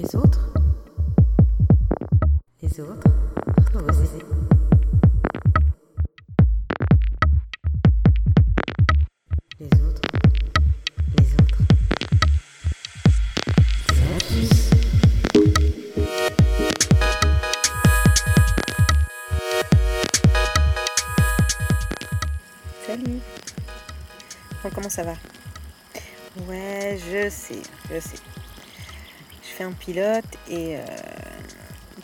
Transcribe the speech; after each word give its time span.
Les 0.00 0.14
autres 0.14 0.52
Les 2.62 2.80
autres 2.80 3.08
Oh, 3.74 3.80
Les 9.58 9.66
autres 9.66 10.02
Les 11.18 11.34
autres 11.34 11.58
C'est 13.88 14.08
la 14.08 14.18
puce. 14.18 14.70
Salut 22.86 23.20
Comment 24.72 24.90
ça 24.90 25.02
va? 25.02 25.14
Ouais, 26.46 26.96
je 27.10 27.28
sais, 27.30 27.62
je 27.90 27.98
sais. 27.98 28.37
Un 29.60 29.72
pilote 29.72 30.24
et 30.48 30.76
euh, 30.76 30.82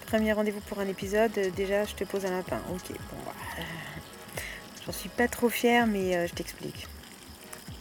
premier 0.06 0.32
rendez-vous 0.32 0.60
pour 0.62 0.80
un 0.80 0.88
épisode, 0.88 1.30
euh, 1.38 1.50
déjà 1.50 1.84
je 1.84 1.94
te 1.94 2.02
pose 2.02 2.26
un 2.26 2.30
lapin. 2.30 2.60
Ok, 2.72 2.88
bon, 2.88 3.16
bah, 3.24 3.32
euh, 3.58 4.40
j'en 4.84 4.90
suis 4.90 5.08
pas 5.08 5.28
trop 5.28 5.48
fière, 5.48 5.86
mais 5.86 6.26
je 6.26 6.34
t'explique. 6.34 6.88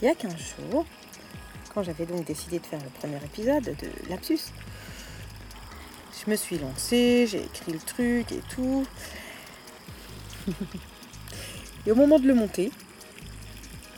Il 0.00 0.06
y 0.06 0.08
a 0.08 0.14
15 0.14 0.32
jours, 0.70 0.86
quand 1.74 1.82
j'avais 1.82 2.06
donc 2.06 2.24
décidé 2.24 2.60
de 2.60 2.66
faire 2.66 2.78
le 2.80 2.88
premier 2.90 3.16
épisode 3.16 3.64
de 3.64 4.10
Lapsus, 4.10 4.38
je 6.24 6.30
me 6.30 6.36
suis 6.36 6.58
lancée, 6.58 7.26
j'ai 7.28 7.42
écrit 7.42 7.72
le 7.72 7.80
truc 7.80 8.30
et 8.30 8.42
tout. 8.54 8.86
et 11.86 11.90
au 11.90 11.96
moment 11.96 12.20
de 12.20 12.28
le 12.28 12.34
monter, 12.34 12.70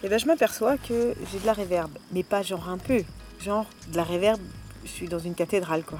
et 0.02 0.08
ben 0.08 0.18
je 0.18 0.24
m'aperçois 0.24 0.78
que 0.78 1.14
j'ai 1.30 1.38
de 1.38 1.46
la 1.46 1.52
réverb, 1.52 1.90
mais 2.12 2.22
pas 2.22 2.40
genre 2.40 2.70
un 2.70 2.78
peu, 2.78 3.04
genre 3.40 3.66
de 3.88 3.96
la 3.96 4.04
réverb, 4.04 4.40
je 4.86 4.92
suis 4.92 5.08
dans 5.08 5.18
une 5.18 5.34
cathédrale 5.34 5.84
quoi. 5.84 5.98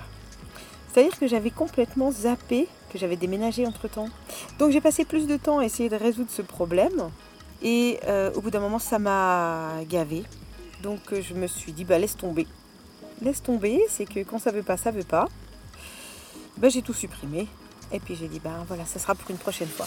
C'est-à-dire 0.93 1.19
que 1.19 1.27
j'avais 1.27 1.51
complètement 1.51 2.11
zappé 2.11 2.69
que 2.91 2.99
j'avais 2.99 3.17
déménagé 3.17 3.67
entre 3.67 3.89
temps. 3.89 4.09
Donc 4.59 4.71
j'ai 4.71 4.81
passé 4.81 5.05
plus 5.05 5.27
de 5.27 5.37
temps 5.37 5.59
à 5.59 5.65
essayer 5.65 5.89
de 5.89 5.97
résoudre 5.97 6.31
ce 6.31 6.43
problème, 6.43 7.11
et 7.63 8.01
euh, 8.07 8.33
au 8.35 8.41
bout 8.41 8.51
d'un 8.51 8.61
moment 8.61 8.79
ça 8.79 8.99
m'a 8.99 9.73
gavé. 9.89 10.23
Donc 10.83 11.13
euh, 11.13 11.21
je 11.21 11.35
me 11.35 11.47
suis 11.47 11.73
dit 11.73 11.85
bah 11.85 11.99
laisse 11.99 12.17
tomber. 12.17 12.47
Laisse 13.23 13.43
tomber, 13.43 13.81
c'est 13.89 14.07
que 14.07 14.21
quand 14.21 14.39
ça 14.39 14.53
veut 14.53 14.63
pas, 14.63 14.77
ça 14.77 14.91
veut 14.91 15.05
pas. 15.05 15.27
Ben, 16.59 16.71
j'ai 16.71 16.83
tout 16.83 16.95
supprimé. 16.95 17.47
Et 17.93 18.01
puis 18.01 18.17
j'ai 18.17 18.27
dit, 18.27 18.41
ben 18.41 18.65
voilà, 18.67 18.85
ça 18.85 18.99
sera 18.99 19.15
pour 19.15 19.31
une 19.31 19.39
prochaine 19.39 19.69
fois. 19.69 19.87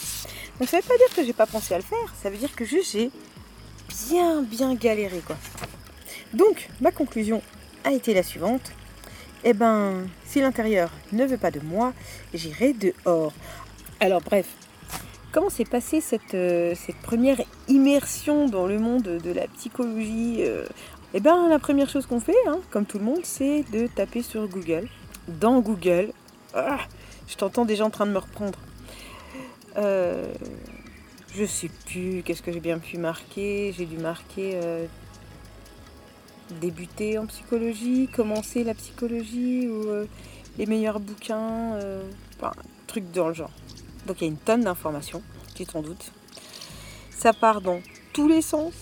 Donc 0.59 0.70
ça 0.70 0.77
veut 0.77 0.83
pas 0.83 0.97
dire 0.97 1.16
que 1.16 1.23
j'ai 1.25 1.33
pas 1.33 1.45
pensé 1.45 1.73
à 1.73 1.77
le 1.77 1.83
faire, 1.83 2.14
ça 2.22 2.30
veut 2.30 2.38
dire 2.38 2.55
que 2.55 2.64
juste 2.64 2.94
j'ai 2.94 3.11
bien 4.09 4.42
bien 4.42 4.73
galéré 4.73 5.20
quoi. 5.25 5.36
Donc 6.33 6.70
ma 6.80 6.92
conclusion 6.92 7.42
a 7.83 7.92
été 7.92 8.14
la 8.14 8.23
suivante. 8.23 8.72
Eh 9.44 9.54
ben, 9.54 10.08
si 10.26 10.42
l'intérieur 10.42 10.92
ne 11.14 11.26
veut 11.26 11.38
pas 11.38 11.52
de 11.52 11.62
moi, 11.62 11.94
j'irai 12.34 12.73
dehors. 12.73 13.32
Alors 14.02 14.22
bref, 14.22 14.48
comment 15.32 15.50
s'est 15.50 15.66
passée 15.66 16.02
cette, 16.02 16.34
euh, 16.34 16.76
première 17.04 17.40
immersion 17.70 18.48
dans 18.48 18.67
le 18.67 18.80
monde 18.80 19.04
de 19.04 19.32
la 19.32 19.48
psychologie 19.48 20.38
euh 20.40 20.66
Eh 21.14 21.22
ben, 21.22 21.48
la 21.48 21.58
première 21.58 21.90
chose 21.90 22.06
qu'on 22.06 22.20
fait, 22.20 22.36
hein, 22.48 22.60
comme 22.70 22.86
tout 22.86 23.00
le 23.00 23.06
monde, 23.06 23.22
c'est 23.23 23.64
de 23.72 23.88
taper 23.88 24.23
sur 24.23 24.45
Google. 24.48 24.88
Dans 25.28 25.62
Google, 25.62 26.12
ah, 26.54 26.80
je 27.28 27.36
t'entends 27.36 27.66
déjà 27.66 27.86
en 27.86 27.90
train 27.90 28.06
de 28.06 28.12
me 28.12 28.17
reprendre. 28.17 28.60
Euh, 29.78 30.34
je 31.34 31.45
sais 31.45 31.70
plus, 31.86 32.23
qu'est-ce 32.23 32.42
que 32.42 32.52
j'ai 32.52 32.60
bien 32.60 32.80
pu 32.80 32.98
marquer? 32.98 33.73
J'ai 33.78 33.86
dû 33.86 33.98
marquer 33.98 34.52
euh, 34.56 34.86
débuter 36.53 37.17
en 37.17 37.25
psychologie, 37.25 38.08
commencer 38.08 38.64
la 38.64 38.73
psychologie 38.73 39.67
ou 39.67 39.89
euh, 39.89 40.05
les 40.58 40.66
meilleurs 40.66 41.00
bouquins, 41.00 41.73
euh, 41.75 42.02
enfin, 42.38 42.52
truc 42.88 43.11
dans 43.11 43.28
le 43.28 43.33
genre. 43.33 43.52
Donc 44.08 44.22
il 44.22 44.25
y 44.25 44.28
a 44.28 44.31
une 44.31 44.38
tonne 44.38 44.61
d'informations, 44.61 45.21
tu 45.55 45.65
t'en 45.65 45.82
doutes. 45.82 46.11
Ça 47.11 47.33
part 47.33 47.61
dans 47.61 47.82
tous 48.14 48.27
les 48.27 48.42
sens. 48.42 48.73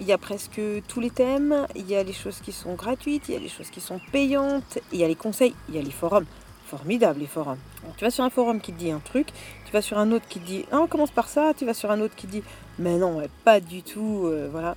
Il 0.00 0.06
y 0.06 0.12
a 0.12 0.18
presque 0.18 0.60
tous 0.88 1.00
les 1.00 1.10
thèmes. 1.10 1.66
Il 1.76 1.88
y 1.88 1.94
a 1.94 2.02
les 2.02 2.14
choses 2.14 2.40
qui 2.40 2.52
sont 2.52 2.74
gratuites, 2.74 3.28
il 3.28 3.34
y 3.34 3.36
a 3.36 3.40
les 3.40 3.48
choses 3.48 3.68
qui 3.68 3.80
sont 3.80 4.00
payantes, 4.12 4.78
il 4.92 4.98
y 4.98 5.04
a 5.04 5.08
les 5.08 5.14
conseils, 5.14 5.54
il 5.68 5.74
y 5.74 5.78
a 5.78 5.82
les 5.82 5.90
forums. 5.90 6.24
Formidable 6.66 7.20
les 7.20 7.26
forums. 7.26 7.58
Tu 7.96 8.04
vas 8.04 8.10
sur 8.10 8.24
un 8.24 8.30
forum 8.30 8.60
qui 8.60 8.72
dit 8.72 8.90
un 8.90 9.00
truc, 9.00 9.28
tu 9.66 9.72
vas 9.72 9.82
sur 9.82 9.98
un 9.98 10.12
autre 10.12 10.26
qui 10.28 10.38
dit 10.38 10.64
ah, 10.70 10.80
on 10.80 10.86
commence 10.86 11.10
par 11.10 11.28
ça, 11.28 11.52
tu 11.54 11.66
vas 11.66 11.74
sur 11.74 11.90
un 11.90 12.00
autre 12.00 12.14
qui 12.14 12.26
dit 12.26 12.42
mais 12.78 12.96
non, 12.96 13.20
pas 13.44 13.60
du 13.60 13.82
tout, 13.82 14.22
euh, 14.24 14.48
voilà. 14.50 14.76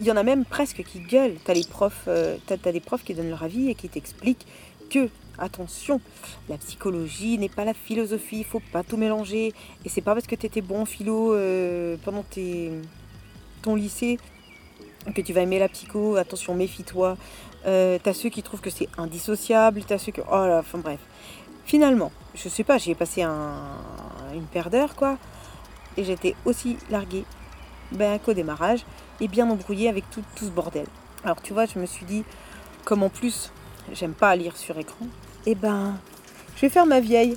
Il 0.00 0.06
y 0.06 0.12
en 0.12 0.16
a 0.16 0.22
même 0.22 0.44
presque 0.44 0.82
qui 0.84 1.00
gueulent. 1.00 1.34
Tu 1.44 1.50
as 1.50 1.54
les 1.54 1.64
profs, 1.64 2.04
euh, 2.08 2.36
t'as, 2.46 2.56
t'as 2.56 2.72
des 2.72 2.80
profs 2.80 3.02
qui 3.04 3.14
donnent 3.14 3.30
leur 3.30 3.42
avis 3.42 3.68
et 3.70 3.74
qui 3.74 3.88
t'expliquent 3.88 4.46
que 4.90 5.08
attention, 5.38 6.00
la 6.48 6.56
psychologie 6.58 7.38
n'est 7.38 7.48
pas 7.48 7.64
la 7.64 7.74
philosophie, 7.74 8.38
il 8.38 8.44
faut 8.44 8.62
pas 8.72 8.82
tout 8.82 8.96
mélanger 8.96 9.52
et 9.84 9.88
c'est 9.88 10.00
pas 10.00 10.14
parce 10.14 10.26
que 10.26 10.34
tu 10.34 10.46
étais 10.46 10.62
bon 10.62 10.80
en 10.80 10.84
philo 10.84 11.32
euh, 11.34 11.96
pendant 12.04 12.22
tes, 12.22 12.72
ton 13.62 13.74
lycée 13.74 14.18
que 15.14 15.20
tu 15.20 15.32
vas 15.32 15.42
aimer 15.42 15.58
la 15.58 15.68
psycho, 15.68 16.16
attention, 16.16 16.54
méfie-toi. 16.54 17.16
Euh, 17.66 17.98
t'as 18.02 18.12
ceux 18.14 18.28
qui 18.28 18.42
trouvent 18.42 18.60
que 18.60 18.70
c'est 18.70 18.88
indissociable, 18.98 19.82
t'as 19.86 19.98
ceux 19.98 20.12
que. 20.12 20.20
Oh 20.30 20.46
là, 20.46 20.58
enfin 20.60 20.78
bref. 20.78 21.00
Finalement, 21.64 22.12
je 22.34 22.48
sais 22.48 22.64
pas, 22.64 22.78
j'y 22.78 22.90
ai 22.92 22.94
passé 22.94 23.22
un- 23.22 23.76
une 24.34 24.44
paire 24.44 24.70
d'heures, 24.70 24.94
quoi. 24.96 25.18
Et 25.96 26.04
j'étais 26.04 26.34
aussi 26.44 26.76
larguée 26.90 27.24
ben, 27.92 28.18
qu'au 28.18 28.32
démarrage 28.32 28.84
et 29.20 29.28
bien 29.28 29.48
embrouillée 29.50 29.88
avec 29.88 30.08
tout, 30.10 30.22
tout 30.36 30.44
ce 30.44 30.50
bordel. 30.50 30.86
Alors 31.24 31.40
tu 31.42 31.52
vois, 31.52 31.66
je 31.66 31.78
me 31.78 31.86
suis 31.86 32.04
dit, 32.06 32.24
comme 32.84 33.02
en 33.02 33.08
plus, 33.08 33.50
j'aime 33.92 34.14
pas 34.14 34.34
lire 34.36 34.56
sur 34.56 34.78
écran, 34.78 35.06
et 35.46 35.54
ben, 35.54 35.96
je 36.56 36.62
vais 36.62 36.68
faire 36.68 36.86
ma 36.86 37.00
vieille. 37.00 37.36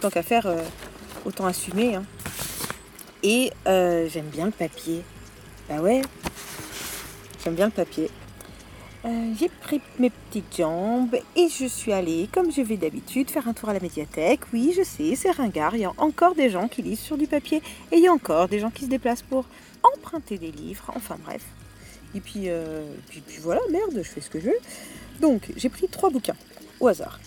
Tant 0.00 0.10
qu'à 0.10 0.22
faire, 0.22 0.46
euh, 0.46 0.62
autant 1.24 1.46
assumer. 1.46 1.96
hein. 1.96 2.04
Et 3.22 3.52
euh, 3.66 4.08
j'aime 4.08 4.26
bien 4.28 4.46
le 4.46 4.52
papier. 4.52 5.02
Bah 5.68 5.80
ouais, 5.80 6.02
j'aime 7.42 7.54
bien 7.54 7.66
le 7.66 7.72
papier. 7.72 8.10
Euh, 9.04 9.32
j'ai 9.38 9.48
pris 9.48 9.80
mes 9.98 10.10
petites 10.10 10.56
jambes 10.56 11.14
et 11.36 11.48
je 11.48 11.66
suis 11.66 11.92
allée, 11.92 12.28
comme 12.32 12.50
je 12.50 12.62
vais 12.62 12.76
d'habitude, 12.76 13.30
faire 13.30 13.46
un 13.46 13.52
tour 13.52 13.68
à 13.68 13.72
la 13.72 13.80
médiathèque. 13.80 14.40
Oui, 14.52 14.74
je 14.76 14.82
sais, 14.82 15.14
c'est 15.14 15.30
ringard. 15.30 15.76
Il 15.76 15.82
y 15.82 15.84
a 15.84 15.92
encore 15.98 16.34
des 16.34 16.50
gens 16.50 16.68
qui 16.68 16.82
lisent 16.82 17.00
sur 17.00 17.16
du 17.16 17.26
papier 17.26 17.62
et 17.92 17.96
il 17.96 18.02
y 18.02 18.08
a 18.08 18.12
encore 18.12 18.48
des 18.48 18.58
gens 18.58 18.70
qui 18.70 18.84
se 18.84 18.90
déplacent 18.90 19.22
pour 19.22 19.44
emprunter 19.94 20.38
des 20.38 20.50
livres. 20.50 20.90
Enfin 20.96 21.16
bref. 21.24 21.44
Et 22.14 22.20
puis, 22.20 22.44
euh, 22.46 22.86
puis, 23.08 23.20
puis 23.20 23.38
voilà, 23.40 23.60
merde, 23.70 23.92
je 23.96 24.02
fais 24.02 24.20
ce 24.20 24.30
que 24.30 24.40
je 24.40 24.46
veux. 24.46 24.58
Donc, 25.20 25.52
j'ai 25.56 25.68
pris 25.68 25.88
trois 25.88 26.10
bouquins 26.10 26.36
au 26.80 26.88
hasard. 26.88 27.18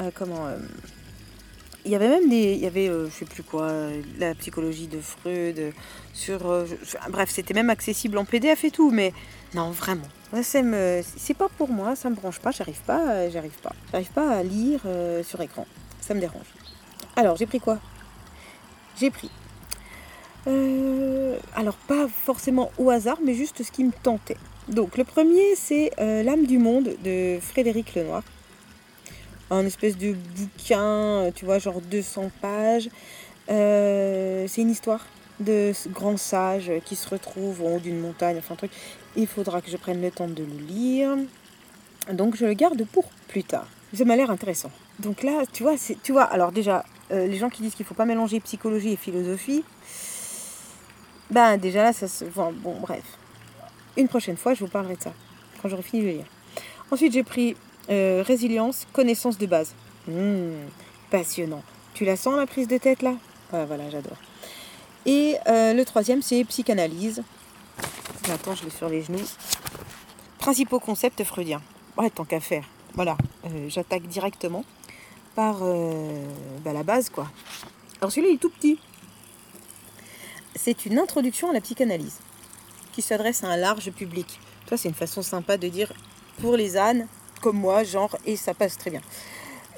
Euh, 0.00 0.10
comment 0.14 0.46
euh, 0.46 0.58
Il 1.84 1.90
y 1.90 1.94
avait 1.94 2.08
même 2.08 2.28
des. 2.28 2.54
Il 2.54 2.60
y 2.60 2.66
avait, 2.66 2.88
euh, 2.88 3.08
je 3.08 3.14
sais 3.14 3.24
plus 3.24 3.42
quoi, 3.42 3.70
la 4.18 4.34
psychologie 4.34 4.88
de 4.88 5.00
Freud. 5.00 5.72
Sur, 6.12 6.40
bref, 7.10 7.30
c'était 7.30 7.54
même 7.54 7.70
accessible 7.70 8.18
en 8.18 8.24
PDF 8.24 8.64
et 8.64 8.70
tout, 8.70 8.90
mais 8.90 9.12
non, 9.54 9.70
vraiment. 9.70 10.08
C'est 10.32 11.34
pas 11.34 11.48
pour 11.56 11.68
moi, 11.68 11.94
ça 11.94 12.10
me 12.10 12.14
branche 12.14 12.40
pas, 12.40 12.50
j'arrive 12.50 12.80
pas, 12.82 13.00
euh, 13.10 13.30
j'arrive 13.30 13.58
pas. 13.62 13.72
J'arrive 13.92 14.10
pas 14.10 14.30
à 14.30 14.42
lire 14.42 14.80
euh, 14.86 15.22
sur 15.22 15.40
écran. 15.40 15.66
Ça 16.00 16.14
me 16.14 16.20
dérange. 16.20 16.46
Alors, 17.14 17.36
j'ai 17.36 17.46
pris 17.46 17.60
quoi? 17.60 17.78
J'ai 18.98 19.10
pris. 19.10 19.30
euh, 20.46 21.38
alors, 21.54 21.76
pas 21.76 22.08
forcément 22.08 22.70
au 22.78 22.90
hasard, 22.90 23.18
mais 23.24 23.34
juste 23.34 23.62
ce 23.62 23.70
qui 23.70 23.84
me 23.84 23.92
tentait. 23.92 24.36
Donc, 24.68 24.96
le 24.96 25.04
premier, 25.04 25.54
c'est 25.54 25.92
L'âme 25.98 26.46
du 26.46 26.58
monde 26.58 26.90
de 27.04 27.38
Frédéric 27.40 27.94
Lenoir. 27.94 28.22
Un 29.50 29.64
espèce 29.64 29.96
de 29.96 30.12
bouquin, 30.12 31.30
tu 31.34 31.44
vois, 31.44 31.60
genre 31.60 31.80
200 31.80 32.30
pages. 32.40 32.88
C'est 33.48 34.60
une 34.60 34.70
histoire 34.70 35.06
de 35.40 35.72
ce 35.74 35.88
grand 35.88 36.16
sage 36.16 36.70
qui 36.84 36.96
se 36.96 37.08
retrouve 37.08 37.62
en 37.62 37.76
haut 37.76 37.78
d'une 37.78 38.00
montagne, 38.00 38.36
enfin 38.38 38.54
un 38.54 38.56
truc. 38.56 38.72
Il 39.16 39.26
faudra 39.26 39.60
que 39.60 39.70
je 39.70 39.76
prenne 39.76 40.00
le 40.00 40.10
temps 40.10 40.28
de 40.28 40.42
le 40.42 40.66
lire. 40.66 41.16
Donc 42.12 42.36
je 42.36 42.46
le 42.46 42.54
garde 42.54 42.84
pour 42.86 43.04
plus 43.28 43.44
tard. 43.44 43.66
Ça 43.92 44.04
m'a 44.04 44.16
l'air 44.16 44.30
intéressant. 44.30 44.70
Donc 44.98 45.22
là, 45.22 45.42
tu 45.52 45.62
vois, 45.62 45.74
tu 46.02 46.12
vois, 46.12 46.24
alors 46.24 46.52
déjà, 46.52 46.84
euh, 47.12 47.26
les 47.26 47.36
gens 47.36 47.50
qui 47.50 47.62
disent 47.62 47.74
qu'il 47.74 47.86
faut 47.86 47.94
pas 47.94 48.04
mélanger 48.04 48.40
psychologie 48.40 48.92
et 48.92 48.96
philosophie, 48.96 49.64
ben 51.30 51.56
déjà 51.56 51.82
là, 51.82 51.92
ça 51.92 52.08
se. 52.08 52.24
Bon, 52.24 52.52
bref. 52.80 53.04
Une 53.96 54.08
prochaine 54.08 54.36
fois, 54.36 54.54
je 54.54 54.60
vous 54.60 54.70
parlerai 54.70 54.96
de 54.96 55.02
ça, 55.02 55.12
quand 55.60 55.68
j'aurai 55.68 55.82
fini 55.82 56.02
de 56.02 56.08
lire. 56.08 56.26
Ensuite, 56.90 57.12
j'ai 57.12 57.22
pris 57.22 57.56
euh, 57.90 58.22
Résilience, 58.26 58.86
connaissance 58.92 59.38
de 59.38 59.46
base. 59.46 59.74
Hmm, 60.06 60.66
passionnant. 61.10 61.62
Tu 61.94 62.04
la 62.04 62.16
sens 62.16 62.36
la 62.36 62.46
prise 62.46 62.68
de 62.68 62.78
tête 62.78 63.02
là? 63.02 63.14
Ouais, 63.52 63.64
Voilà, 63.64 63.88
j'adore. 63.90 64.16
Et 65.06 65.36
euh, 65.46 65.72
le 65.72 65.84
troisième, 65.84 66.20
c'est 66.20 66.42
Psychanalyse. 66.44 67.22
Attends, 68.28 68.56
je 68.56 68.64
l'ai 68.64 68.70
sur 68.70 68.88
les 68.88 69.02
genoux. 69.02 69.24
Principaux 70.38 70.80
concepts 70.80 71.22
freudiens. 71.22 71.62
Ouais, 71.96 72.10
tant 72.10 72.24
qu'à 72.24 72.40
faire. 72.40 72.64
Voilà, 72.94 73.16
euh, 73.44 73.68
j'attaque 73.68 74.02
directement 74.08 74.64
par 75.36 75.58
euh, 75.62 76.24
bah, 76.64 76.72
la 76.72 76.82
base, 76.82 77.08
quoi. 77.08 77.30
Alors 78.00 78.10
celui-là, 78.10 78.32
il 78.32 78.34
est 78.34 78.38
tout 78.38 78.50
petit. 78.50 78.80
C'est 80.56 80.86
une 80.86 80.98
introduction 80.98 81.50
à 81.50 81.52
la 81.52 81.60
psychanalyse 81.60 82.18
qui 82.92 83.00
s'adresse 83.00 83.44
à 83.44 83.48
un 83.48 83.56
large 83.56 83.92
public. 83.92 84.40
Toi, 84.66 84.76
c'est 84.76 84.88
une 84.88 84.94
façon 84.94 85.22
sympa 85.22 85.56
de 85.56 85.68
dire 85.68 85.92
pour 86.40 86.56
les 86.56 86.76
ânes 86.76 87.06
comme 87.42 87.58
moi, 87.58 87.84
genre, 87.84 88.16
et 88.24 88.34
ça 88.34 88.54
passe 88.54 88.76
très 88.76 88.90
bien. 88.90 89.02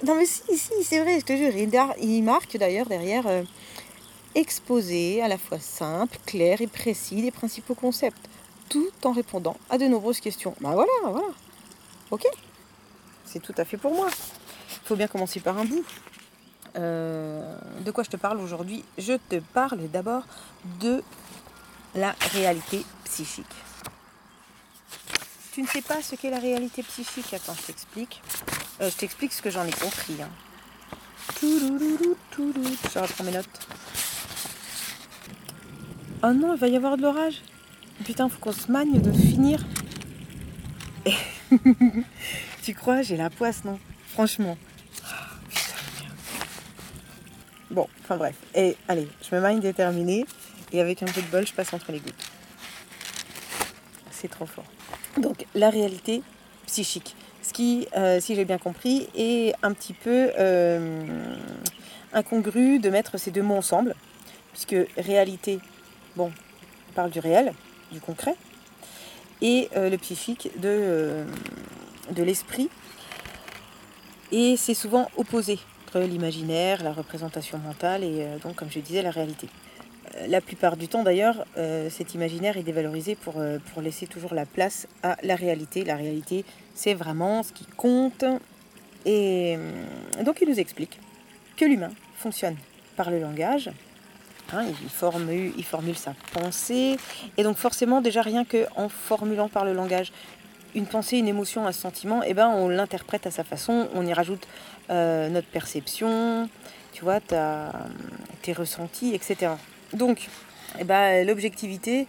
Non 0.04 0.14
mais 0.14 0.26
si, 0.26 0.42
si, 0.56 0.84
c'est 0.84 1.00
vrai, 1.00 1.18
je 1.20 1.24
te 1.24 1.36
jure. 1.36 1.52
Il, 2.00 2.22
marque 2.22 2.56
d'ailleurs 2.56 2.86
derrière 2.86 3.26
exposer 4.34 5.22
à 5.22 5.28
la 5.28 5.38
fois 5.38 5.58
simple, 5.58 6.18
clair 6.26 6.60
et 6.60 6.66
précis 6.66 7.22
les 7.22 7.30
principaux 7.30 7.74
concepts, 7.74 8.28
tout 8.68 8.90
en 9.04 9.12
répondant 9.12 9.56
à 9.70 9.78
de 9.78 9.86
nombreuses 9.86 10.20
questions. 10.20 10.54
Bah 10.60 10.72
voilà, 10.72 10.92
voilà. 11.02 11.28
Ok. 12.10 12.26
C'est 13.24 13.40
tout 13.40 13.54
à 13.56 13.64
fait 13.64 13.76
pour 13.76 13.94
moi. 13.94 14.08
Il 14.10 14.86
faut 14.86 14.96
bien 14.96 15.08
commencer 15.08 15.40
par 15.40 15.58
un 15.58 15.64
bout. 15.64 15.84
Euh, 16.76 17.58
de 17.80 17.90
quoi 17.90 18.04
je 18.04 18.10
te 18.10 18.16
parle 18.16 18.38
aujourd'hui? 18.40 18.84
Je 18.98 19.14
te 19.14 19.40
parle 19.40 19.88
d'abord 19.88 20.22
de 20.80 21.02
la 21.94 22.14
réalité 22.32 22.84
psychique. 23.04 23.46
Tu 25.52 25.62
ne 25.62 25.66
sais 25.66 25.82
pas 25.82 26.02
ce 26.02 26.14
qu'est 26.14 26.30
la 26.30 26.38
réalité 26.38 26.82
psychique? 26.82 27.34
Attends, 27.34 27.54
je 27.54 27.62
t'explique. 27.66 28.22
Euh, 28.80 28.90
je 28.90 28.96
t'explique 28.96 29.32
ce 29.32 29.42
que 29.42 29.50
j'en 29.50 29.64
ai 29.64 29.72
compris. 29.72 30.22
hein. 30.22 30.28
Je 31.42 32.98
reprends 32.98 33.24
mes 33.24 33.32
notes. 33.32 33.68
Oh 36.22 36.32
non, 36.32 36.54
il 36.54 36.58
va 36.58 36.66
y 36.66 36.76
avoir 36.76 36.96
de 36.96 37.02
l'orage. 37.02 37.42
Putain, 38.04 38.28
faut 38.28 38.40
qu'on 38.40 38.52
se 38.52 38.70
magne 38.70 39.00
de 39.00 39.12
finir. 39.12 39.64
tu 42.62 42.74
crois 42.74 43.02
J'ai 43.02 43.16
la 43.16 43.30
poisse, 43.30 43.64
non? 43.64 43.78
Franchement. 44.08 44.58
Ah. 45.04 45.28
Bon, 47.70 47.86
enfin 48.00 48.16
bref. 48.16 48.34
Et 48.54 48.76
allez, 48.88 49.06
je 49.28 49.34
me 49.34 49.40
magne 49.40 49.60
déterminée. 49.60 50.26
Et 50.72 50.80
avec 50.80 51.02
un 51.04 51.06
peu 51.06 51.22
de 51.22 51.26
bol, 51.28 51.46
je 51.46 51.52
passe 51.52 51.72
entre 51.72 51.92
les 51.92 52.00
gouttes. 52.00 52.30
C'est 54.10 54.28
trop 54.28 54.46
fort. 54.46 54.64
Donc, 55.18 55.46
la 55.54 55.70
réalité 55.70 56.22
psychique. 56.66 57.14
Ce 57.42 57.52
qui, 57.52 57.86
euh, 57.96 58.20
si 58.20 58.34
j'ai 58.34 58.44
bien 58.44 58.58
compris, 58.58 59.08
est 59.14 59.54
un 59.62 59.72
petit 59.72 59.94
peu 59.94 60.30
euh, 60.38 61.36
incongru 62.12 62.80
de 62.80 62.90
mettre 62.90 63.18
ces 63.18 63.30
deux 63.30 63.42
mots 63.42 63.56
ensemble. 63.56 63.94
Puisque 64.52 64.76
réalité, 64.96 65.60
on 66.26 66.92
parle 66.94 67.10
du 67.10 67.20
réel, 67.20 67.52
du 67.92 68.00
concret. 68.00 68.34
Et 69.40 69.68
euh, 69.76 69.88
le 69.88 69.98
psychique 69.98 70.50
de, 70.56 70.68
euh, 70.68 71.24
de 72.10 72.22
l'esprit. 72.22 72.68
Et 74.32 74.56
c'est 74.56 74.74
souvent 74.74 75.08
opposé 75.16 75.58
entre 75.86 76.00
l'imaginaire, 76.00 76.82
la 76.82 76.92
représentation 76.92 77.56
mentale 77.58 78.04
et 78.04 78.20
euh, 78.20 78.38
donc, 78.38 78.56
comme 78.56 78.70
je 78.70 78.80
disais, 78.80 79.02
la 79.02 79.10
réalité. 79.10 79.48
La 80.26 80.40
plupart 80.40 80.76
du 80.76 80.88
temps 80.88 81.04
d'ailleurs, 81.04 81.44
cet 81.90 82.14
imaginaire 82.14 82.56
est 82.56 82.64
dévalorisé 82.64 83.14
pour, 83.14 83.40
laisser 83.80 84.08
toujours 84.08 84.34
la 84.34 84.46
place 84.46 84.88
à 85.04 85.16
la 85.22 85.36
réalité. 85.36 85.84
La 85.84 85.94
réalité, 85.94 86.44
c'est 86.74 86.94
vraiment 86.94 87.44
ce 87.44 87.52
qui 87.52 87.66
compte. 87.66 88.24
Et 89.04 89.56
donc 90.24 90.38
il 90.40 90.48
nous 90.48 90.58
explique 90.58 90.98
que 91.56 91.66
l'humain 91.66 91.90
fonctionne 92.16 92.56
par 92.96 93.10
le 93.10 93.20
langage. 93.20 93.70
Hein, 94.52 94.64
il, 94.82 95.62
formule, 95.64 95.96
sa 95.96 96.14
pensée. 96.32 96.96
Et 97.36 97.42
donc 97.42 97.56
forcément, 97.56 98.00
déjà 98.00 98.22
rien 98.22 98.44
qu'en 98.44 98.88
formulant 98.88 99.48
par 99.48 99.64
le 99.64 99.74
langage 99.74 100.12
une 100.74 100.86
pensée, 100.86 101.18
une 101.18 101.28
émotion, 101.28 101.66
un 101.66 101.72
sentiment, 101.72 102.22
eh 102.24 102.34
ben, 102.34 102.48
on 102.48 102.68
l'interprète 102.68 103.26
à 103.26 103.30
sa 103.30 103.42
façon, 103.44 103.88
on 103.94 104.06
y 104.06 104.12
rajoute 104.12 104.46
euh, 104.90 105.28
notre 105.28 105.48
perception, 105.48 106.48
tu 106.92 107.04
vois, 107.04 107.20
tes 107.20 108.52
ressentis, 108.52 109.14
etc. 109.14 109.52
Donc, 109.92 110.28
eh 110.78 110.84
ben, 110.84 111.26
l'objectivité, 111.26 112.06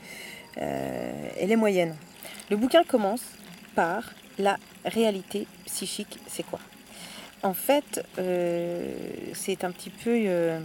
euh, 0.58 1.30
elle 1.40 1.52
est 1.52 1.56
moyenne. 1.56 1.96
Le 2.50 2.58
bouquin 2.58 2.84
commence 2.84 3.24
par 3.76 4.04
la 4.38 4.58
réalité 4.86 5.48
psychique, 5.66 6.20
c'est 6.28 6.44
quoi? 6.44 6.60
En 7.42 7.54
fait, 7.54 8.06
euh, 8.18 8.94
c'est 9.34 9.64
un 9.64 9.72
petit 9.72 9.90
peu, 9.90 10.60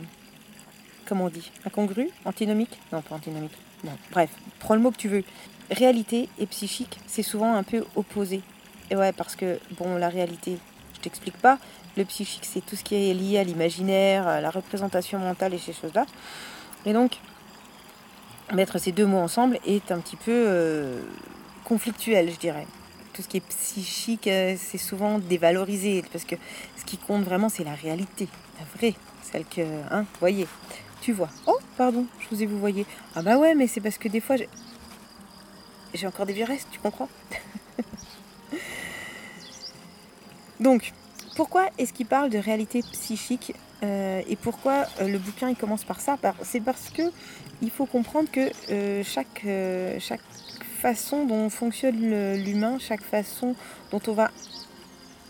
comment 1.05 1.25
on 1.25 1.29
dit, 1.29 1.51
incongru, 1.67 2.09
antinomique 2.25 2.79
Non, 2.93 3.03
pas 3.03 3.15
antinomique. 3.15 3.56
Bon, 3.83 3.93
bref, 4.11 4.31
prends 4.59 4.75
le 4.75 4.81
mot 4.81 4.91
que 4.91 4.97
tu 4.97 5.09
veux. 5.09 5.25
Réalité 5.71 6.29
et 6.39 6.47
psychique, 6.47 6.99
c'est 7.06 7.23
souvent 7.23 7.55
un 7.55 7.62
peu 7.62 7.85
opposé. 7.97 8.43
Et 8.91 8.97
ouais, 8.97 9.12
parce 9.12 9.37
que, 9.37 9.59
bon, 9.79 9.97
la 9.97 10.09
réalité, 10.09 10.59
je 10.95 11.01
t'explique 11.01 11.37
pas. 11.37 11.59
Le 11.97 12.05
psychique, 12.05 12.45
c'est 12.45 12.65
tout 12.65 12.77
ce 12.77 12.85
qui 12.85 12.95
est 12.95 13.15
lié 13.15 13.39
à 13.39 13.45
l'imaginaire, 13.45 14.27
à 14.27 14.41
la 14.41 14.51
représentation 14.51 15.19
mentale 15.19 15.55
et 15.55 15.59
ces 15.59 15.73
choses-là. 15.73 16.06
Et 16.87 16.93
donc, 16.93 17.19
mettre 18.53 18.79
ces 18.79 18.93
deux 18.93 19.06
mots 19.06 19.19
ensemble 19.19 19.59
est 19.67 19.91
un 19.91 19.99
petit 20.01 20.17
peu 20.17 20.33
euh, 20.33 21.01
conflictuel, 21.65 22.31
je 22.31 22.39
dirais. 22.39 22.67
Tout 23.12 23.23
ce 23.23 23.29
qui 23.29 23.39
est 23.39 23.49
psychique, 23.49 24.27
euh, 24.27 24.56
c'est 24.59 24.79
souvent 24.79 25.19
dévalorisé, 25.19 26.05
parce 26.12 26.25
que 26.25 26.37
ce 26.77 26.85
qui 26.85 26.99
compte 26.99 27.25
vraiment, 27.25 27.49
c'est 27.49 27.65
la 27.65 27.75
réalité, 27.75 28.29
la 28.59 28.67
vraie, 28.77 28.95
celle 29.23 29.45
que, 29.45 29.62
hein, 29.91 30.01
vous 30.03 30.21
voyez, 30.21 30.47
tu 31.05 31.12
vois. 31.12 31.29
Oh, 31.47 31.59
pardon, 31.77 32.06
je 32.19 32.35
vous 32.35 32.43
ai 32.43 32.47
vous 32.47 32.59
voyez. 32.59 32.87
Ah 33.15 33.21
bah 33.21 33.37
ouais, 33.37 33.55
mais 33.55 33.67
c'est 33.67 33.83
parce 33.83 33.99
que 33.99 34.09
des 34.09 34.21
fois, 34.21 34.37
j'ai, 35.93 36.06
encore 36.06 36.25
des 36.25 36.33
vieux 36.33 36.47
restes, 36.47 36.69
tu 36.71 36.81
comprends? 36.81 37.11
Donc, 40.61 40.93
pourquoi 41.37 41.69
est-ce 41.77 41.93
qu'il 41.93 42.06
parle 42.06 42.31
de 42.31 42.39
réalité 42.39 42.81
psychique 42.93 43.53
euh, 43.83 44.23
et 44.27 44.37
pourquoi 44.37 44.87
euh, 45.03 45.09
le 45.09 45.19
bouquin 45.19 45.51
il 45.51 45.56
commence 45.56 45.85
par 45.85 46.01
ça? 46.01 46.17
C'est 46.43 46.61
parce 46.61 46.89
que 46.89 47.03
il 47.61 47.71
faut 47.71 47.85
comprendre 47.85 48.31
que 48.31 48.51
euh, 48.71 49.03
chaque, 49.05 49.45
chaque 50.01 50.23
façon 50.81 51.27
dont 51.27 51.51
fonctionne 51.51 52.33
l'humain, 52.33 52.79
chaque 52.79 53.03
façon 53.03 53.55
dont 53.91 54.01
on 54.06 54.12
va 54.12 54.31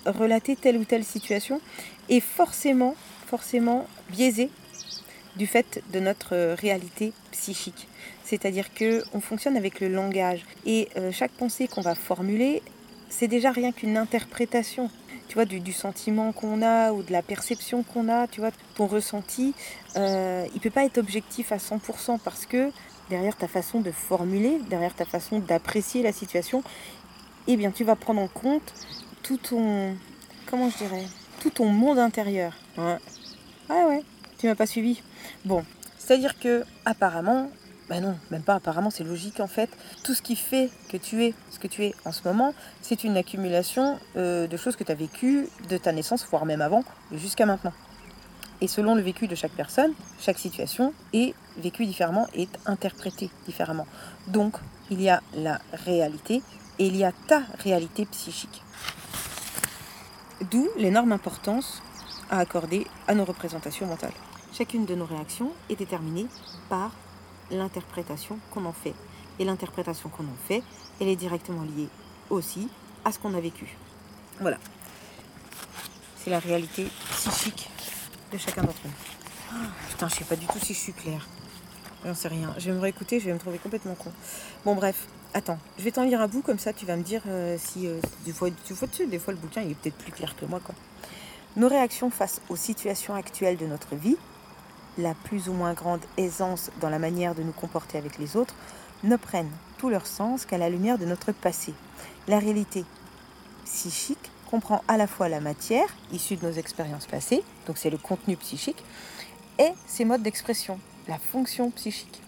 relater 0.07 0.55
telle 0.55 0.77
ou 0.77 0.85
telle 0.85 1.05
situation 1.05 1.61
est 2.09 2.21
forcément, 2.21 2.95
forcément 3.27 3.89
biaisée 4.11 4.51
du 5.37 5.47
fait 5.47 5.83
de 5.93 6.01
notre 6.01 6.35
euh, 6.35 6.55
réalité 6.55 7.13
psychique. 7.33 7.89
C'est-à-dire 8.25 8.73
que 8.75 9.03
on 9.13 9.21
fonctionne 9.21 9.57
avec 9.57 9.81
le 9.81 9.89
langage 9.89 10.45
et 10.65 10.89
euh, 10.97 11.13
chaque 11.13 11.33
pensée 11.33 11.69
qu'on 11.69 11.81
va 11.81 11.95
formuler, 11.95 12.63
c'est 13.09 13.29
déjà 13.29 13.51
rien 13.51 13.73
qu'une 13.73 13.97
interprétation. 13.97 14.91
Tu 15.29 15.35
vois, 15.35 15.45
du, 15.47 15.61
du 15.61 15.73
sentiment 15.73 16.33
qu'on 16.33 16.63
a 16.63 16.93
ou 16.93 17.03
de 17.03 17.11
la 17.11 17.23
perception 17.23 17.83
qu'on 17.83 18.09
a, 18.09 18.27
tu 18.27 18.41
vois, 18.41 18.51
ton 18.77 18.87
ressenti, 18.87 19.55
euh, 19.97 20.47
il 20.55 20.61
peut 20.61 20.71
pas 20.71 20.85
être 20.85 20.99
objectif 20.99 21.51
à 21.51 21.57
100% 21.57 22.19
parce 22.23 22.47
que 22.47 22.71
derrière 23.09 23.37
ta 23.37 23.49
façon 23.49 23.81
de 23.81 23.91
formuler, 23.91 24.61
derrière 24.69 24.95
ta 24.95 25.05
façon 25.05 25.39
d'apprécier 25.39 26.03
la 26.03 26.13
situation, 26.13 26.63
eh 27.47 27.57
bien, 27.57 27.71
tu 27.71 27.85
vas 27.85 27.97
prendre 27.97 28.21
en 28.21 28.29
compte 28.29 28.73
tout 29.23 29.39
ton, 29.39 29.97
comment 30.47 30.71
je 30.71 30.79
dirais, 30.79 31.05
tout 31.41 31.51
ton 31.51 31.67
monde 31.67 31.99
intérieur. 31.99 32.53
Ouais. 32.77 32.99
Ah 33.69 33.87
ouais, 33.89 34.03
tu 34.45 34.49
m'as 34.49 34.55
pas 34.55 34.67
suivi. 34.67 35.01
Bon, 35.47 35.65
c'est-à-dire 35.97 36.39
que 36.39 36.65
apparemment, 36.85 37.51
ben 37.89 38.03
non, 38.03 38.19
même 38.31 38.43
pas 38.43 38.57
apparemment, 38.57 38.91
c'est 38.91 39.03
logique 39.03 39.41
en 39.41 39.47
fait. 39.47 39.71
Tout 40.03 40.13
ce 40.13 40.21
qui 40.21 40.37
fait 40.37 40.69
que 40.91 40.99
tu 40.99 41.25
es 41.25 41.33
ce 41.51 41.59
que 41.59 41.67
tu 41.67 41.83
es 41.83 41.95
en 42.05 42.13
ce 42.13 42.21
moment, 42.29 42.53
c'est 42.83 43.05
une 43.05 43.17
accumulation 43.17 43.99
euh, 44.19 44.47
de 44.47 44.57
choses 44.59 44.77
que 44.77 44.85
tu 44.85 44.93
as 44.93 44.97
vécues 44.97 45.49
de 45.71 45.79
ta 45.79 45.93
naissance, 45.93 46.27
voire 46.31 46.45
même 46.45 46.61
avant, 46.61 46.85
jusqu'à 47.11 47.47
maintenant. 47.47 47.73
Et 48.61 48.69
selon 48.69 48.95
le 48.95 49.01
vécu 49.01 49.29
de 49.29 49.35
chaque 49.35 49.53
personne, 49.53 49.95
chaque 50.21 50.39
situation 50.39 50.93
est 51.15 51.33
vécue 51.57 51.87
différemment 51.87 52.27
et 52.35 52.43
est 52.43 52.59
interprétée 52.67 53.31
différemment. 53.47 53.87
Donc, 54.27 54.57
il 54.91 55.01
y 55.01 55.09
a 55.09 55.23
la 55.37 55.59
réalité 55.73 56.43
et 56.79 56.87
il 56.87 56.97
y 56.97 57.05
a 57.05 57.13
ta 57.29 57.41
réalité 57.61 58.05
psychique. 58.05 58.63
D'où 60.51 60.69
l'énorme 60.77 61.13
importance 61.13 61.81
à 62.31 62.39
accorder 62.39 62.87
à 63.07 63.15
nos 63.15 63.25
représentations 63.25 63.87
mentales. 63.87 64.13
Chacune 64.53 64.87
de 64.87 64.95
nos 64.95 65.05
réactions 65.05 65.51
est 65.69 65.77
déterminée 65.77 66.27
par 66.69 66.93
l'interprétation 67.51 68.39
qu'on 68.53 68.65
en 68.65 68.73
fait. 68.73 68.95
Et 69.39 69.45
l'interprétation 69.45 70.09
qu'on 70.09 70.25
en 70.25 70.47
fait, 70.47 70.63
elle 71.01 71.09
est 71.09 71.17
directement 71.17 71.63
liée 71.63 71.89
aussi 72.31 72.69
à 73.05 73.13
ce 73.13 73.19
qu'on 73.19 73.35
a 73.35 73.41
vécu. 73.41 73.77
Voilà. 74.41 74.59
C'est 76.17 76.31
la 76.31 76.39
réalité 76.39 76.87
psychique 77.11 77.69
de 78.33 78.39
chacun 78.39 78.63
d'entre 78.63 78.81
nous. 78.85 78.91
Ah, 79.53 79.57
putain, 79.91 80.09
je 80.09 80.15
sais 80.15 80.25
pas 80.25 80.37
du 80.37 80.47
tout 80.47 80.59
si 80.61 80.73
je 80.73 80.79
suis 80.79 80.93
claire. 80.93 81.27
J'en 82.05 82.15
sais 82.15 82.29
rien. 82.29 82.55
Je 82.59 82.71
vais 82.71 82.77
me 82.77 82.81
réécouter, 82.81 83.21
je 83.21 83.27
vais 83.27 83.33
me 83.33 83.39
trouver 83.39 83.59
complètement 83.59 83.95
con. 83.95 84.13
Bon, 84.65 84.75
bref. 84.75 85.07
Attends, 85.37 85.59
je 85.79 85.83
vais 85.83 85.91
t'en 85.91 86.05
lire 86.05 86.21
un 86.21 86.29
bout, 86.29 86.43
comme 86.43 86.61
ça 86.61 86.73
tu 86.73 86.87
vas 86.87 86.97
me 86.97 87.03
dire 87.03 87.21
euh, 87.27 87.57
si 87.59 87.89
euh, 87.89 87.99
des, 88.25 88.33
fois, 88.33 88.51
des, 88.51 88.75
fois, 88.75 88.87
des 89.05 89.19
fois 89.19 89.33
le 89.35 89.41
bouquin 89.41 89.63
il 89.63 89.73
est 89.73 89.75
peut-être 89.75 89.97
plus 89.97 90.13
clair 90.13 90.37
que 90.37 90.45
moi. 90.45 90.61
Quoi. 90.63 90.77
Nos 91.57 91.69
réactions 91.69 92.11
face 92.11 92.41
aux 92.49 92.57
situations 92.57 93.15
actuelles 93.15 93.57
de 93.57 93.67
notre 93.67 93.95
vie, 93.95 94.17
la 94.99 95.15
plus 95.15 95.49
ou 95.49 95.53
moins 95.53 95.73
grande 95.73 96.01
aisance 96.17 96.71
dans 96.81 96.91
la 96.91 96.99
manière 96.99 97.37
de 97.37 97.45
nous 97.45 97.53
comporter 97.53 97.97
avec 97.97 98.19
les 98.19 98.37
autres, 98.37 98.55
ne 99.05 99.15
prennent 99.17 99.51
tout 99.79 99.89
leur 99.89 100.07
sens 100.07 100.47
qu'à 100.47 100.59
la 100.59 100.69
lumière 100.69 100.99
de 100.99 101.05
notre 101.05 101.31
passé. 101.31 101.73
La 102.27 102.41
réalité 102.41 102.85
psychique 103.65 104.33
comprend 104.51 104.83
à 104.89 104.97
la 104.97 105.07
fois 105.07 105.29
la 105.29 105.41
matière, 105.41 105.87
issue 106.13 106.37
de 106.37 106.47
nos 106.47 106.53
expériences 106.53 107.07
passées, 107.07 107.45
donc 107.67 107.79
c'est 107.79 107.91
le 107.91 107.99
contenu 107.99 108.37
psychique, 108.37 108.83
et 109.59 109.71
ses 109.87 110.05
modes 110.05 110.23
d'expression, 110.23 110.81
la 111.07 111.19
fonction 111.19 111.71
psychique. 111.71 112.21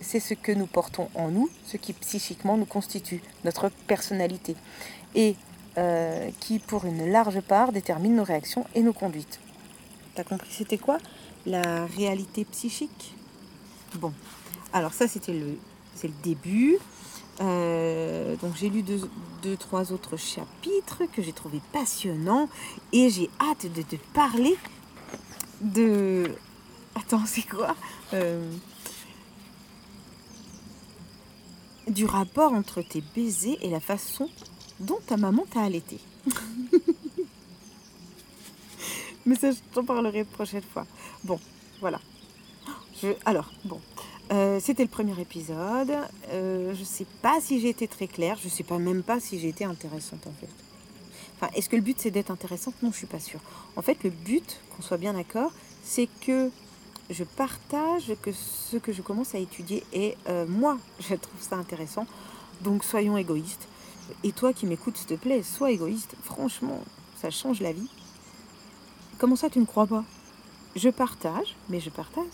C'est 0.00 0.20
ce 0.20 0.34
que 0.34 0.50
nous 0.50 0.66
portons 0.66 1.08
en 1.14 1.28
nous, 1.28 1.48
ce 1.66 1.76
qui 1.76 1.92
psychiquement 1.92 2.56
nous 2.56 2.66
constitue, 2.66 3.22
notre 3.44 3.68
personnalité. 3.86 4.56
Et 5.14 5.36
euh, 5.78 6.30
qui, 6.40 6.58
pour 6.58 6.84
une 6.84 7.10
large 7.10 7.40
part, 7.40 7.72
déterminent 7.72 8.16
nos 8.16 8.24
réactions 8.24 8.66
et 8.74 8.82
nos 8.82 8.92
conduites. 8.92 9.40
T'as 10.14 10.24
compris 10.24 10.50
c'était 10.50 10.78
quoi 10.78 10.98
La 11.46 11.86
réalité 11.86 12.44
psychique? 12.44 13.14
Bon, 13.96 14.12
alors 14.72 14.92
ça 14.92 15.08
c'était 15.08 15.32
le, 15.32 15.58
c'est 15.94 16.08
le 16.08 16.14
début. 16.22 16.78
Euh, 17.40 18.36
donc 18.36 18.54
j'ai 18.56 18.68
lu 18.68 18.82
deux, 18.82 19.00
deux, 19.42 19.56
trois 19.56 19.92
autres 19.92 20.16
chapitres 20.16 21.04
que 21.12 21.22
j'ai 21.22 21.32
trouvé 21.32 21.60
passionnants 21.72 22.48
et 22.92 23.08
j'ai 23.08 23.30
hâte 23.40 23.72
de 23.72 23.82
te 23.82 23.96
parler 24.12 24.56
de... 25.60 26.34
Attends, 26.94 27.24
c'est 27.26 27.48
quoi? 27.48 27.74
Euh, 28.12 28.50
Du 31.88 32.04
rapport 32.04 32.52
entre 32.52 32.82
tes 32.82 33.02
baisers 33.16 33.58
et 33.62 33.68
la 33.68 33.80
façon 33.80 34.28
dont 34.80 34.98
ta 35.06 35.16
maman 35.16 35.44
t'a 35.50 35.62
allaité. 35.62 35.98
Mais 39.26 39.34
ça, 39.36 39.50
je 39.52 39.58
t'en 39.72 39.84
parlerai 39.84 40.24
prochaine 40.24 40.62
fois. 40.62 40.86
Bon, 41.24 41.38
voilà. 41.80 42.00
Alors, 43.24 43.50
bon. 43.64 43.80
Euh, 44.32 44.60
C'était 44.60 44.82
le 44.82 44.88
premier 44.88 45.18
épisode. 45.20 45.92
Euh, 46.30 46.74
je 46.74 46.84
sais 46.84 47.06
pas 47.22 47.40
si 47.40 47.60
j'ai 47.60 47.68
été 47.68 47.88
très 47.88 48.06
claire. 48.06 48.38
Je 48.42 48.48
sais 48.48 48.62
pas 48.62 48.78
même 48.78 49.02
pas 49.02 49.20
si 49.20 49.38
j'ai 49.38 49.48
été 49.48 49.64
intéressante 49.64 50.26
en 50.26 50.32
fait. 50.40 50.48
Enfin, 51.36 51.50
est-ce 51.54 51.68
que 51.68 51.76
le 51.76 51.82
but 51.82 51.96
c'est 51.98 52.10
d'être 52.10 52.30
intéressante? 52.30 52.74
Non, 52.82 52.92
je 52.92 52.98
suis 52.98 53.06
pas 53.06 53.18
sûre. 53.18 53.40
En 53.76 53.82
fait, 53.82 54.02
le 54.04 54.10
but, 54.10 54.60
qu'on 54.70 54.82
soit 54.82 54.98
bien 54.98 55.14
d'accord, 55.14 55.52
c'est 55.82 56.08
que 56.20 56.50
je 57.08 57.24
partage 57.24 58.12
que 58.22 58.30
ce 58.32 58.76
que 58.76 58.92
je 58.92 59.02
commence 59.02 59.34
à 59.34 59.38
étudier 59.38 59.82
et 59.92 60.16
euh, 60.28 60.46
moi, 60.46 60.78
je 61.00 61.14
trouve 61.14 61.40
ça 61.40 61.56
intéressant. 61.56 62.06
Donc, 62.60 62.84
soyons 62.84 63.16
égoïstes. 63.16 63.66
Et 64.24 64.32
toi 64.32 64.52
qui 64.52 64.66
m'écoutes, 64.66 64.96
s'il 64.96 65.06
te 65.06 65.14
plaît, 65.14 65.42
sois 65.42 65.70
égoïste. 65.70 66.14
Franchement, 66.22 66.80
ça 67.20 67.30
change 67.30 67.60
la 67.60 67.72
vie. 67.72 67.88
Comment 69.18 69.36
ça, 69.36 69.50
tu 69.50 69.58
ne 69.58 69.66
crois 69.66 69.86
pas? 69.86 70.04
Je 70.76 70.88
partage, 70.88 71.56
mais 71.68 71.80
je 71.80 71.90
partage 71.90 72.24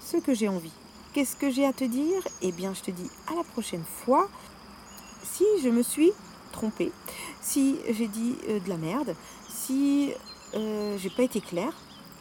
ce 0.00 0.16
que 0.16 0.34
j'ai 0.34 0.48
envie. 0.48 0.72
Qu'est-ce 1.12 1.36
que 1.36 1.50
j'ai 1.50 1.66
à 1.66 1.72
te 1.72 1.84
dire? 1.84 2.22
Eh 2.42 2.52
bien, 2.52 2.74
je 2.74 2.82
te 2.82 2.90
dis 2.90 3.10
à 3.30 3.34
la 3.34 3.44
prochaine 3.44 3.84
fois. 3.84 4.28
Si 5.22 5.44
je 5.62 5.68
me 5.68 5.82
suis 5.82 6.12
trompée, 6.52 6.92
si 7.40 7.76
j'ai 7.90 8.08
dit 8.08 8.36
euh, 8.48 8.60
de 8.60 8.68
la 8.68 8.76
merde, 8.76 9.16
si 9.48 10.12
euh, 10.54 10.96
j'ai 10.98 11.10
pas 11.10 11.22
été 11.22 11.40
claire, 11.40 11.72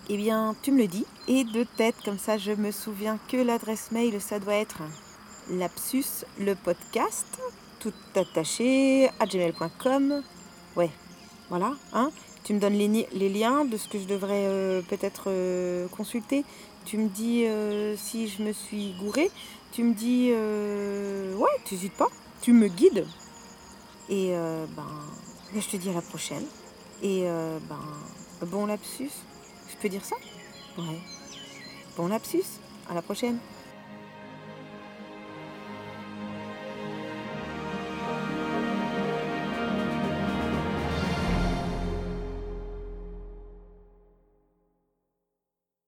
eh 0.09 0.17
bien, 0.17 0.55
tu 0.61 0.71
me 0.71 0.79
le 0.79 0.87
dis. 0.87 1.05
Et 1.27 1.43
de 1.43 1.63
tête, 1.63 1.95
comme 2.03 2.17
ça, 2.17 2.37
je 2.37 2.51
me 2.51 2.71
souviens 2.71 3.19
que 3.29 3.37
l'adresse 3.37 3.91
mail, 3.91 4.21
ça 4.21 4.39
doit 4.39 4.55
être 4.55 4.81
lapsus 5.49 6.25
le 6.39 6.55
podcast, 6.55 7.25
tout 7.83 7.93
attaché, 8.15 9.09
à 9.19 9.25
gmail.com. 9.25 10.23
Ouais, 10.77 10.89
voilà, 11.49 11.73
hein. 11.91 12.11
Tu 12.43 12.53
me 12.53 12.59
donnes 12.59 12.73
les, 12.73 13.07
les 13.11 13.29
liens 13.29 13.65
de 13.65 13.77
ce 13.77 13.87
que 13.87 13.99
je 13.99 14.05
devrais 14.05 14.45
euh, 14.45 14.81
peut-être 14.81 15.25
euh, 15.27 15.87
consulter. 15.89 16.45
Tu 16.85 16.97
me 16.97 17.07
dis 17.09 17.45
euh, 17.45 17.95
si 17.97 18.27
je 18.27 18.41
me 18.41 18.53
suis 18.53 18.93
gourée. 18.99 19.31
Tu 19.71 19.83
me 19.83 19.93
dis, 19.93 20.29
ouais, 20.31 21.61
tu 21.65 21.73
n'hésites 21.73 21.93
pas. 21.93 22.09
Tu 22.41 22.53
me 22.53 22.67
guides. 22.67 23.07
Et 24.07 24.29
ben, 24.75 24.85
là, 25.55 25.59
je 25.59 25.67
te 25.67 25.77
dis 25.77 25.89
à 25.89 25.93
la 25.93 26.01
prochaine. 26.03 26.45
Et 27.01 27.23
ben, 27.23 27.79
bon 28.45 28.67
lapsus. 28.67 29.09
Je 29.67 29.75
peux 29.81 29.89
dire 29.89 30.05
ça? 30.05 30.15
Ouais. 30.77 30.99
Bon 31.97 32.07
lapsus. 32.07 32.43
À 32.87 32.93
la 32.93 33.01
prochaine. 33.01 33.39